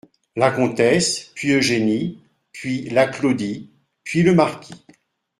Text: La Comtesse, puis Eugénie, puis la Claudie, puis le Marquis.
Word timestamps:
La 0.35 0.49
Comtesse, 0.49 1.29
puis 1.35 1.51
Eugénie, 1.51 2.17
puis 2.53 2.89
la 2.89 3.05
Claudie, 3.05 3.69
puis 4.03 4.23
le 4.23 4.33
Marquis. 4.33 4.83